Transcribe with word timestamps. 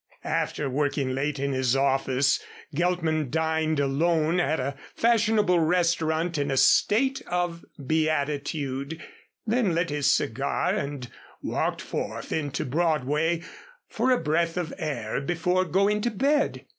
After 0.23 0.67
working 0.67 1.13
late 1.13 1.37
in 1.37 1.51
his 1.51 1.75
office, 1.75 2.39
Geltman 2.73 3.29
dined 3.29 3.79
alone 3.79 4.39
at 4.39 4.59
a 4.59 4.75
fashionable 4.95 5.59
restaurant 5.59 6.39
in 6.39 6.49
a 6.49 6.57
state 6.57 7.21
of 7.27 7.63
beatitude, 7.85 8.99
then 9.45 9.75
lit 9.75 9.91
his 9.91 10.11
cigar 10.11 10.73
and 10.73 11.07
walked 11.43 11.81
forth 11.83 12.31
into 12.31 12.65
Broadway 12.65 13.43
for 13.89 14.09
a 14.09 14.17
breath 14.19 14.57
of 14.57 14.73
air 14.79 15.21
before 15.21 15.65
going 15.65 16.01
to 16.01 16.09
bed. 16.09 16.65